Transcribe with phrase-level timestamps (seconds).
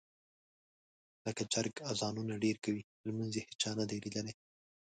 [1.25, 4.33] لکه چرګ اذانونه ډېر کوي لمونځ یې هېچا نه دي لیدلي.